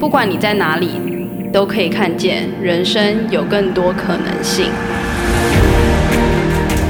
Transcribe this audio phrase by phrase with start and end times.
[0.00, 0.88] 不管你在哪里，
[1.52, 4.70] 都可以看见人生有更多可能性。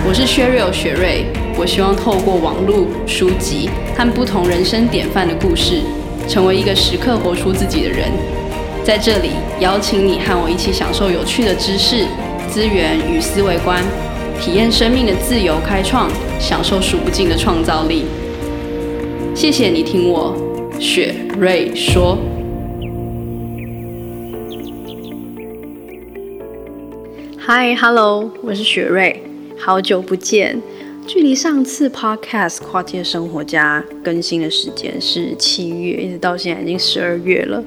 [0.06, 1.27] 我是薛瑞雪瑞，
[1.59, 5.80] 我希望透过网络、书籍和不同人生典范的故事，
[6.29, 8.09] 成为一个时刻活出自己的人。
[8.84, 12.06] 在这里，邀请你和我一起享受有趣的知识、
[12.48, 13.82] 资源与思维观，
[14.40, 16.08] 体验生命的自由开创，
[16.38, 18.04] 享受数不尽的创造力。
[19.35, 20.32] 谢谢你听我
[20.79, 22.17] 雪瑞说。
[27.53, 29.25] Hi，Hello，我是雪瑞。
[29.58, 30.63] 好久不见，
[31.04, 37.61] 距离上次 Podcast《跨界生活家》更新的时间是七月，一直到现在已经十二月了。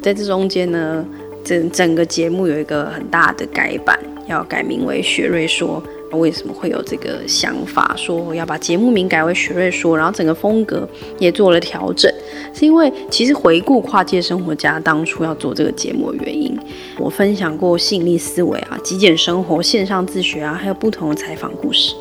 [0.00, 1.04] 在这中间呢，
[1.44, 5.82] 整整个节目有一个很大的改版，要改名为《雪瑞说》。
[6.12, 10.88] 为什么会有这个想法，说我要把节目名改为《雪瑞说》，然后整个风格
[11.18, 12.12] 也做了调整，
[12.54, 16.56] 是因为其实回顾《跨界生活家》当初要做这个节目的原因，
[16.98, 21.94] 我分享过吸引力思维啊、极简生活、线上自学啊，还有不同的采访故事。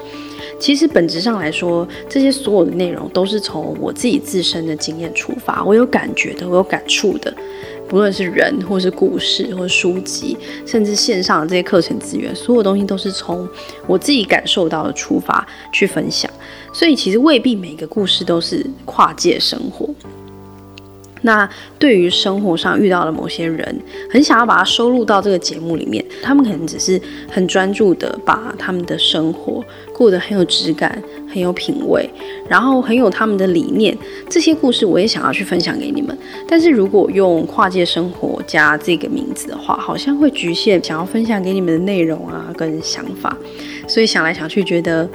[0.58, 7.34] 其实本质上来说，这些所有的内容都是从我自己自身的经验出发，我有感觉的，我有感触的。
[7.88, 13.48] 不论是人，或是故事，或是书籍，甚至线上的这些课程资源，所有东西都是从
[13.88, 16.30] 我自己感受到的出发去分享。
[16.74, 19.88] 所以其实未必每个故事都是跨界生活。
[21.26, 23.76] 那对于生活上遇到的某些人，
[24.12, 32.08] 很想要把它收录到这个节目里面，他们可能只是很专注的把他们的生活过得很有质感、很有品味，
[32.48, 33.98] 然后很有他们的理念。
[34.30, 36.16] 这些故事我也想要去分享给你们。
[36.48, 43.36] 但是如果用跨界生活家这个名字的话，好像会局限想要分享给你们的内容啊跟想法，
[43.88, 45.10] 所以想来想去觉得。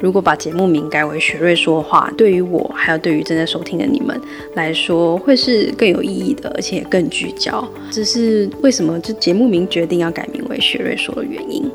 [0.00, 4.18] 如果把节目名改为雪瑞说的话，对于我还有对于正在收听的你们
[4.54, 7.62] 来说，会是更有意义的，而且更聚焦。
[7.90, 11.70] 这是为什么这节目名决定要改名为雪瑞说的原因。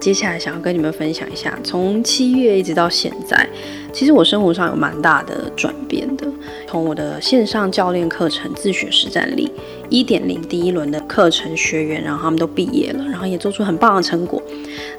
[0.00, 3.46] 接下来想要跟你们分享一下，从七月一直到现在，
[3.92, 6.26] 其实我生活上有蛮大的转变的。
[6.66, 9.50] 从我的线上教练课程自学实战力
[9.88, 14.40] 一点零第一轮的课程学员，然后他们都毕业了，然后也做出很棒的成果。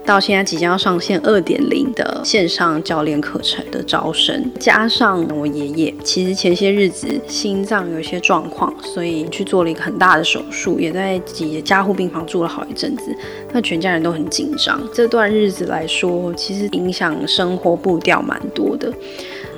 [0.05, 13.15] 到现在即将要上线二点零的线上教练课程的招生，加上我爷爷，其实前些日子心脏有一些状况，所以去做了一个很大的手术，也在几加护病房住了好一阵子。
[13.53, 14.81] 那全家人都很紧张。
[14.93, 18.91] 这段日子来说，其实影响生活步调蛮多的。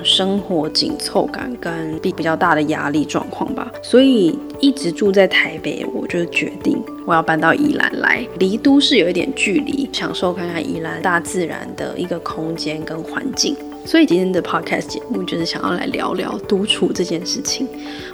[0.03, 13.55] 生活紧凑感跟比比较大的压力状况吧，所以一直住在台北，我就决定我要搬到宜兰来，离都市有一点距离，享受看看宜兰大自然的一个空间跟环境。
[13.85, 17.67] 所以今天的 podcast 节目就是想要来聊聊独处这件事情。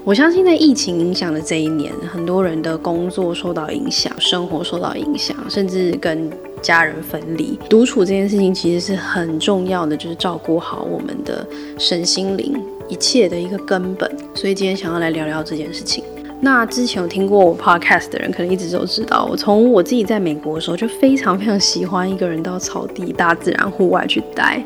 [0.04, 6.30] 我相信在疫情影响的这一年，很多人的工作受到影响，生活受到影响，甚至跟
[6.62, 7.58] 家人分离。
[7.70, 11.48] 独处这件事情其实是很重要的，就是照顾好我们的
[11.78, 14.12] 身心灵一切的一个根本。
[14.34, 16.04] 所以今天想要来聊聊这件事情。
[16.42, 24.64] 那之前有听过我 podcast 的人，可能一直都知道，我从我自己在美国的时候就非常非常喜欢一个人到草地、大自然、户外去待。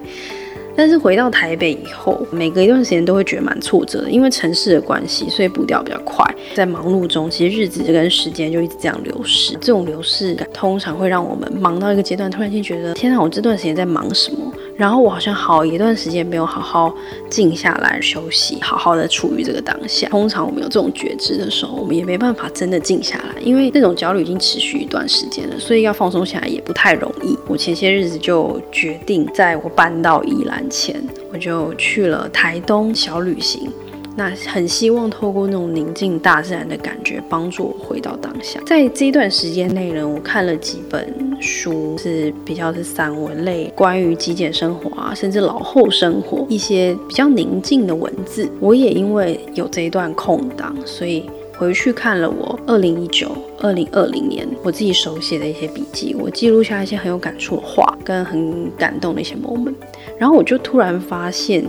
[0.75, 6.25] 但是回到台北以后，每隔一段时间都会觉得蛮挫折的，因为城市的关系，所以步调比较快。
[6.53, 9.53] 在忙碌中，其实日子跟时间就一直这样流逝。
[9.62, 14.39] 这种流逝感通常会让我们忙到一个阶段，突然间觉得天哪，我这段时间在忙什么？
[14.75, 16.94] 然后我好像好一段时间没有好好
[17.29, 20.07] 静下来休息，好好的处于这个当下。
[20.09, 27.38] 通常我们有这种觉知的时候，我们也没办法真的静下来，因为那种焦虑已经持续一段时间了，所以要放松下来也不太容易。
[27.47, 33.72] 我前些日子就决定，在我搬到宜兰前，我就去了台东小旅行。
[34.16, 38.59] 那很希望透过那种宁静大自然的感觉，帮助我回到当下。
[38.63, 48.48] 在这一段时间内呢，我看了几本书，是比较是散文类，关于极简生活啊，甚至老后生活一些比较宁静的文字。
[48.59, 51.27] 我也因为有这一段空档，所以
[51.57, 59.75] 回去看了我二零一九、二零二零年我自己手写的一些笔记，我记录下一些很有感触的话，跟很感动的一些 moment。
[60.18, 61.65] 然后我就突然发现。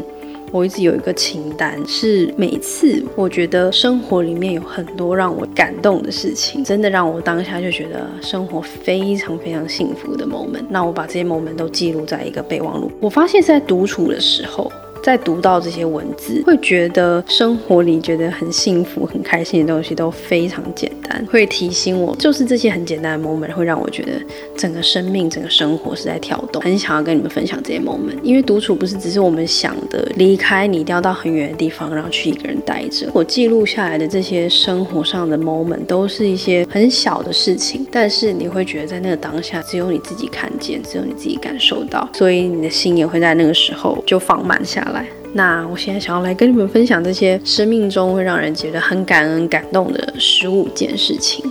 [0.53, 10.63] 我一直有一个清单，是每次我觉得生活里面有很多让我感动的事情，真的让我当下就觉得生活非常非常幸福的 moment。
[10.69, 12.89] 那我把这些 moment 都记录在一个备忘录。
[13.01, 14.71] 我发现，在独处的时候，
[15.05, 24.13] 在读到这些文字，会觉得生活里觉得很幸福、很开心的东西都非常简单，会提醒我，就是这些很简单的 moment 会让我觉得
[24.57, 26.63] 整个生命、整个生活是在跳动。
[26.63, 33.07] 很想要跟你们分享这些 moment，因为独处不是只是我们想的离开，你一定要到很远的地方，然后去一个人待着。
[33.13, 44.94] 我记录下来的这些生活上的 moment 都是一些很小的事情，但是你会觉得在那个当下，只有你自己看见，只有你自己感受到，所以你的心也会在那个时候就放慢下来。
[45.37, 51.45] 那我现在想要来跟你们分享这些生命中会让人觉得很感恩、感动的十五件事情。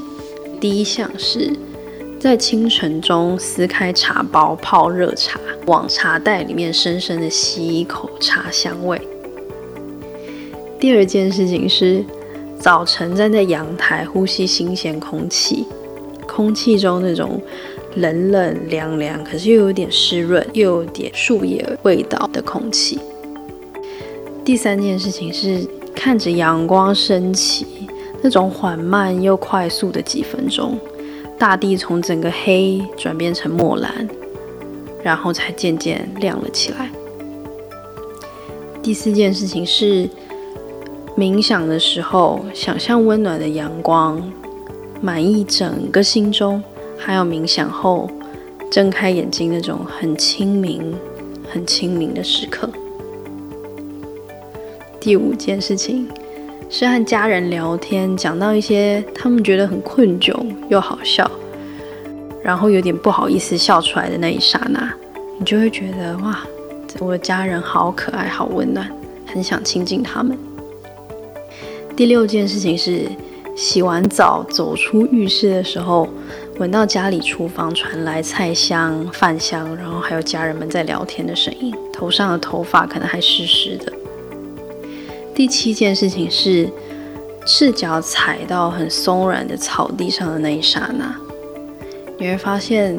[0.62, 1.52] 第一项是
[2.18, 9.02] 在清晨中撕开茶包泡热茶，往茶袋里面深深的吸一口茶香味。
[10.80, 12.06] 第二件事情是
[12.58, 15.66] 早晨站在阳台呼吸新鲜空气，
[16.26, 17.42] 空气中那种
[17.96, 22.98] 冷冷凉凉，可是又有点湿润，又有点树叶味道的空气。
[24.46, 27.66] 第三件事情是看着阳光升起，
[28.22, 30.78] 那种缓慢又快速的几分钟，
[31.40, 34.06] 大地从整个黑转变成墨蓝，
[35.02, 36.92] 然后才渐渐亮了起来。
[38.82, 40.10] 第四件事情是
[41.16, 44.22] 冥想的时候，想象温暖的阳光
[45.00, 46.62] 满溢整个心中，
[46.98, 48.10] 还有冥想后
[48.70, 50.94] 睁开眼睛那种很清明、
[51.50, 52.70] 很清明的时刻。
[55.04, 56.08] 第五件事情
[56.70, 60.34] 是和家人聊天，讲到一些他们觉得很困窘
[60.70, 61.30] 又好笑，
[62.42, 64.94] 然后有点不好意思笑出来的那一刹那，
[65.38, 66.40] 你就会觉得哇，
[67.02, 68.90] 我的家人好可爱、好温暖，
[69.28, 70.38] 很想亲近他们。
[71.98, 73.02] 第六件事情是
[73.58, 76.08] 洗完澡走出浴室的时候，
[76.60, 83.92] 闻到家里厨房传来菜香、饭香，然后还有家人们在聊天的声音，头上的头发可能还湿湿的。
[85.36, 86.70] 第七件事情是
[87.46, 91.16] 赤脚踩到很松软的草地上的那一刹那，
[92.18, 92.96] 你会发现，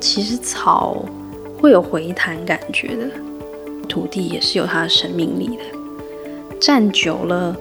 [0.00, 1.04] 其实草
[1.60, 3.10] 会有回弹感觉的，
[3.88, 5.62] 土地也是有它的生命力的。
[6.60, 7.54] 站久了，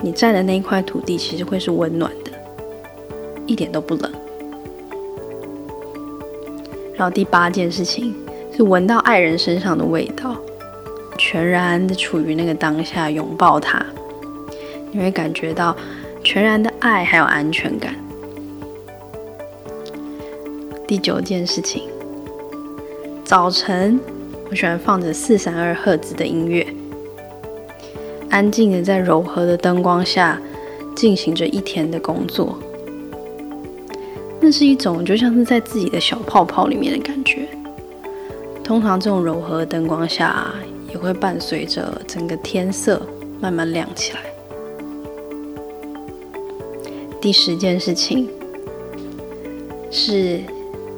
[0.00, 2.32] 你站的那一块土地其实会是温暖的，
[3.46, 4.10] 一点都不冷。
[6.96, 8.14] 然后第八件事情
[8.56, 10.34] 是闻到爱人身上的味道。
[11.18, 13.84] 全然的处于那个当下，拥抱他，
[14.92, 15.76] 你会感觉到
[16.22, 17.94] 全然的爱还有安全感。
[20.86, 21.82] 第九件事情，
[23.24, 24.00] 早晨
[24.48, 26.66] 我喜欢放着四三二赫兹的音乐，
[28.30, 30.40] 安静的在柔和的灯光下
[30.94, 32.56] 进行着一天的工作。
[34.40, 37.46] 那是一种就像是在自己的小泡泡里面的感觉。
[38.62, 40.46] 通常这种柔和的灯光下。
[40.90, 43.00] 也会伴随着整个天色
[43.40, 44.20] 慢慢亮起来。
[47.20, 48.28] 第十件事情
[49.90, 50.40] 是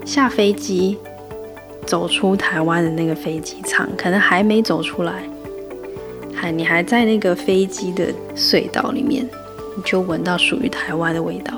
[0.04, 0.98] 下飞机，
[1.86, 5.22] 走出台湾的那个飞机场，可能还没走出来，
[6.34, 9.26] 还你还在那个飞机的隧道里面，
[9.76, 11.54] 你就闻到属于台湾的味道。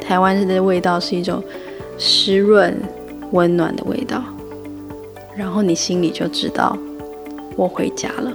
[0.00, 1.42] 台湾的味道是一种
[1.98, 2.74] 湿润、
[3.32, 4.22] 温暖的味道，
[5.36, 6.78] 然后你心里就知道。
[7.56, 8.32] 我回家了。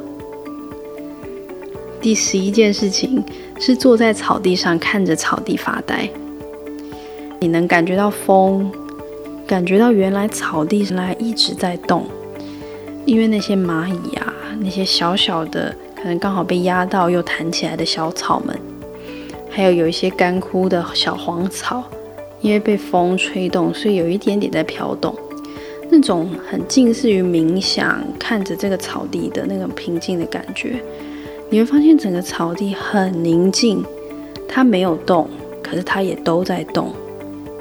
[2.02, 3.24] 第十一件事情
[3.60, 6.10] 是坐在草地上看着草地发呆。
[7.40, 8.72] 你能感觉到风，
[9.48, 12.06] 感觉到原来草地上来一直在动，
[13.06, 18.60] 因为那些蚂蚁啊，那些小小的，可能刚好被压到又弹起来的小草们，
[19.50, 21.84] 还有有一些干枯的小黄草，
[22.42, 25.16] 因为被风吹动，所以有一点点在飘动。
[26.02, 30.82] 那种很近似于冥想，看着这个草地的那种平静的感觉，
[31.48, 33.86] 你会发现整个草地很宁静，
[34.48, 35.30] 它没有动，
[35.62, 36.92] 可是它也都在动，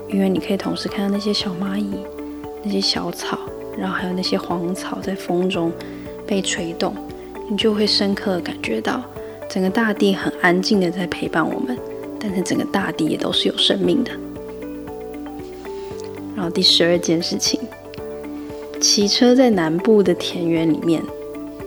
[0.09, 1.90] 因为你可以同时看到那些小蚂蚁、
[2.64, 3.38] 那些小草，
[3.76, 5.70] 然后还有那些黄草在风中
[6.26, 6.94] 被吹动，
[7.47, 9.02] 你就会深刻的感觉到
[9.50, 11.76] 整个大地很安静的在陪伴我们，
[12.18, 14.11] 但是整个大地也都是有生命的。
[16.35, 17.61] 然后第十二件事情。
[18.81, 21.03] 骑车在南部的田园里面，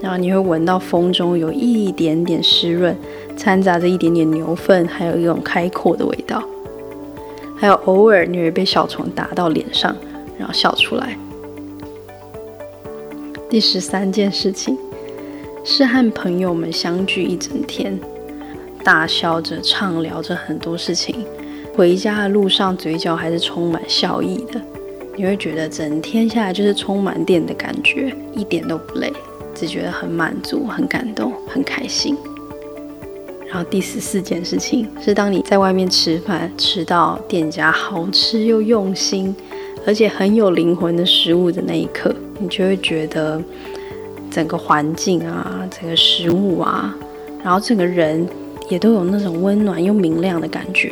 [0.02, 2.98] 然后你会闻到风中有一点点湿润，
[3.38, 6.44] 掺杂着一点点牛粪，还有一种开阔的味道。
[7.56, 9.96] 还有偶尔你会被小虫打到脸上，
[10.38, 11.16] 然后笑出来。
[13.50, 14.76] 第十三件事情
[15.64, 17.98] 是和朋友们相聚一整天，
[18.84, 21.24] 大笑着畅聊着很多事情，
[21.76, 24.60] 回家的路上嘴角还是充满笑意的。
[25.16, 29.12] 你会觉得整天下来就是充满电的感觉，一点都不累。
[29.56, 32.18] 只觉得很满足、很感动、很开心。
[33.48, 39.34] 然后第十四件事情是，当你在外面吃饭，吃到店家好吃又用心，
[39.86, 43.40] 而且很有灵魂的食物的那一刻，你就会觉得
[44.32, 46.96] 整个环境啊、整个食物啊，
[47.44, 48.28] 然后整个人
[48.70, 50.92] 也都有那种温暖又明亮的感觉。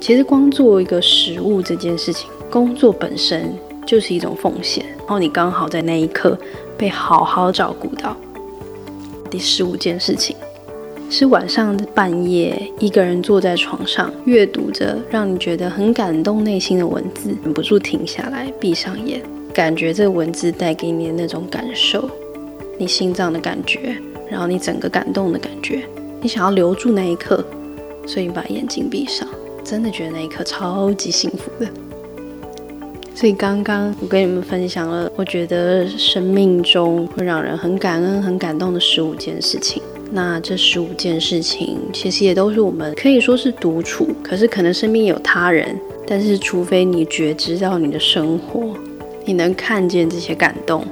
[0.00, 3.52] 其实光做一个食物这件事情，工作本身
[3.86, 4.84] 就是一种奉献。
[4.98, 6.38] 然后你刚好在那一刻
[6.76, 8.16] 被好好照顾到。
[9.30, 10.36] 第十五件事情
[11.10, 22.08] 是晚上半夜一个人坐在床上阅读着让你觉得很感动内心的文字，忍不住停下来，闭上眼，感觉这文字带给你的那种感受，
[22.78, 23.96] 你心脏的感觉，
[24.30, 25.82] 然后你整个感动的感觉，
[26.20, 27.42] 你想要留住那一刻，
[28.06, 29.26] 所以你把眼睛闭上。
[29.64, 31.70] 真的觉得那一刻超级幸福的，
[33.18, 39.82] 所以刚刚我跟你们分享了，我觉得生命中会让人很感恩、很感动的十五件事情。
[40.12, 48.72] 那这十五件事情其实也都是我们可以说是独处，可是可能身边有他人，但是除非你觉知到你的生活，
[49.24, 50.86] 你能看见这些感动，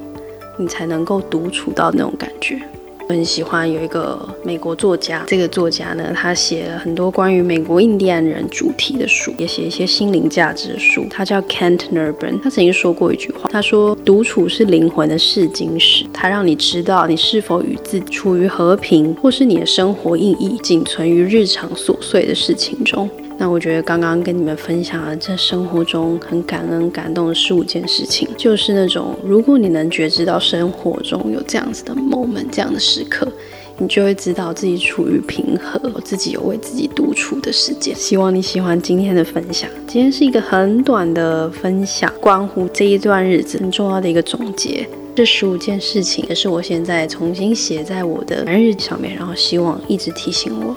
[0.59, 2.61] 你才能够独处到那种感觉。
[3.09, 11.07] 我很喜欢有一个美国作家，这个作家呢，他写了很多关于美国印第安人主题的书，也写一些心灵价值的书。
[11.09, 23.09] 他叫 Kent Nerben，他曾经说过一句话，他说：“独处是灵魂的试金石，它让你知道你是否与自己处于和平，或是你的生活意义仅存于日常琐碎的事情中。”
[23.39, 33.31] 那我觉得刚刚跟你们分享了这生活中很感恩、感动的十五件事情，就是那种如果你能觉知到生活中有这样子的 moment、这样的时刻，
[33.79, 37.95] 你就会知道自己处于平和，自己有为自己独处的时间。
[37.95, 39.69] 希望你喜欢今天的分享。
[39.87, 44.89] 今天是一个很短的分享，关乎这一段日子很重要的一个总结。
[45.15, 50.75] 这十五件事情也是我现在重新写在我的日记上面，然后希望一直提醒我。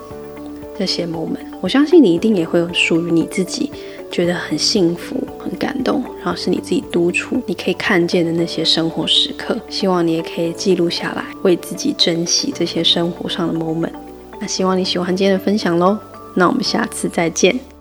[0.79, 3.69] 这些 moment，我相信你一定也会有属于你自己
[4.09, 9.59] 觉得很幸福、很感动，然后是你自己独处、你可以看见的那些生活时刻。
[9.67, 13.91] 希望你也可以记录下来，为自己珍惜这些生活上的 moment。
[14.39, 15.98] 那希望你喜欢今天的分享喽，
[16.33, 17.78] 那我们下次再见。